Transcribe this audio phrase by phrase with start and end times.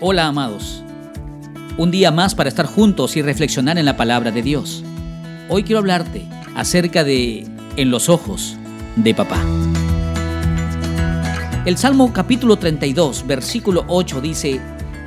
[0.00, 0.84] Hola amados.
[1.76, 4.84] Un día más para estar juntos y reflexionar en la palabra de Dios.
[5.48, 6.24] Hoy quiero hablarte
[6.54, 7.44] acerca de
[7.74, 8.56] en los ojos
[8.94, 9.44] de papá.
[11.64, 14.60] El Salmo capítulo 32, versículo 8 dice,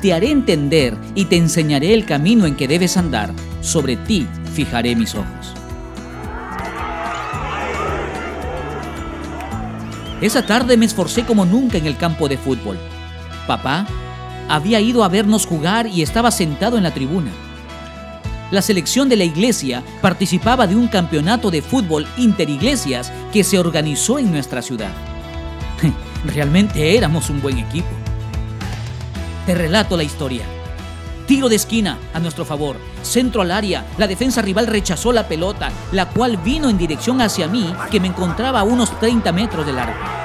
[0.00, 3.30] Te haré entender y te enseñaré el camino en que debes andar,
[3.60, 5.52] sobre ti fijaré mis ojos.
[10.22, 12.78] Esa tarde me esforcé como nunca en el campo de fútbol.
[13.46, 13.86] Papá
[14.48, 17.30] había ido a vernos jugar y estaba sentado en la tribuna.
[18.50, 24.18] La selección de la iglesia participaba de un campeonato de fútbol interiglesias que se organizó
[24.18, 24.90] en nuestra ciudad.
[26.24, 27.88] Realmente éramos un buen equipo.
[29.44, 30.44] Te relato la historia.
[31.26, 35.70] Tiro de esquina a nuestro favor, centro al área, la defensa rival rechazó la pelota,
[35.92, 39.78] la cual vino en dirección hacia mí, que me encontraba a unos 30 metros del
[39.78, 40.17] arco.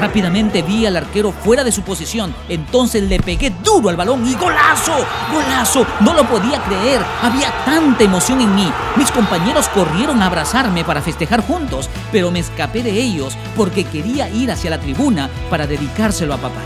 [0.00, 2.32] Rápidamente vi al arquero fuera de su posición.
[2.48, 4.94] Entonces le pegué duro al balón y golazo,
[5.32, 5.84] golazo.
[6.00, 7.00] No lo podía creer.
[7.20, 8.72] Había tanta emoción en mí.
[8.96, 14.30] Mis compañeros corrieron a abrazarme para festejar juntos, pero me escapé de ellos porque quería
[14.30, 16.60] ir hacia la tribuna para dedicárselo a papá.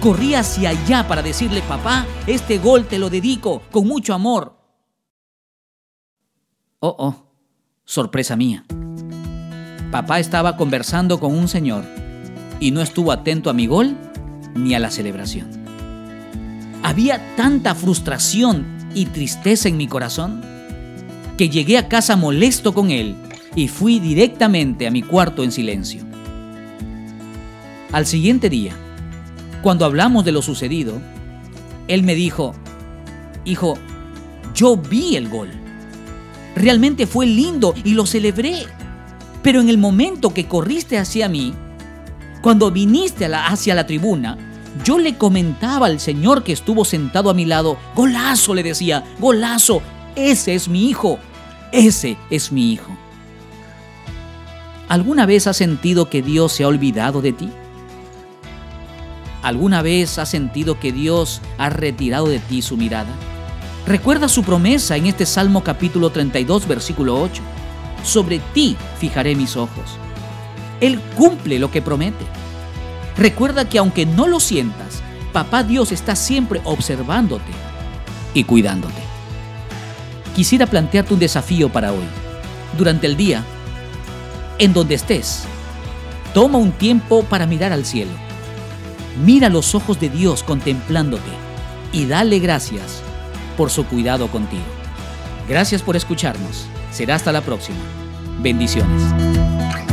[0.00, 4.58] Corrí hacia allá para decirle, papá, este gol te lo dedico con mucho amor.
[6.80, 7.14] Oh, oh,
[7.84, 8.64] sorpresa mía.
[9.90, 11.99] Papá estaba conversando con un señor
[12.60, 13.96] y no estuvo atento a mi gol
[14.54, 15.48] ni a la celebración.
[16.82, 20.42] Había tanta frustración y tristeza en mi corazón
[21.36, 23.16] que llegué a casa molesto con él
[23.56, 26.02] y fui directamente a mi cuarto en silencio.
[27.92, 28.72] Al siguiente día,
[29.62, 31.00] cuando hablamos de lo sucedido,
[31.88, 32.54] él me dijo,
[33.44, 33.76] hijo,
[34.54, 35.50] yo vi el gol.
[36.54, 38.64] Realmente fue lindo y lo celebré.
[39.42, 41.54] Pero en el momento que corriste hacia mí,
[42.42, 44.36] cuando viniste hacia la tribuna,
[44.84, 49.82] yo le comentaba al Señor que estuvo sentado a mi lado, golazo le decía, golazo,
[50.16, 51.18] ese es mi hijo,
[51.72, 52.96] ese es mi hijo.
[54.88, 57.50] ¿Alguna vez has sentido que Dios se ha olvidado de ti?
[59.42, 63.10] ¿Alguna vez has sentido que Dios ha retirado de ti su mirada?
[63.86, 67.42] Recuerda su promesa en este Salmo capítulo 32, versículo 8.
[68.02, 69.98] Sobre ti fijaré mis ojos.
[70.80, 72.24] Él cumple lo que promete.
[73.16, 75.02] Recuerda que aunque no lo sientas,
[75.32, 77.52] Papá Dios está siempre observándote
[78.34, 79.00] y cuidándote.
[80.34, 82.04] Quisiera plantearte un desafío para hoy.
[82.76, 83.44] Durante el día,
[84.58, 85.44] en donde estés,
[86.34, 88.12] toma un tiempo para mirar al cielo.
[89.24, 91.30] Mira los ojos de Dios contemplándote
[91.92, 93.02] y dale gracias
[93.56, 94.62] por su cuidado contigo.
[95.48, 96.66] Gracias por escucharnos.
[96.90, 97.78] Será hasta la próxima.
[98.40, 99.89] Bendiciones.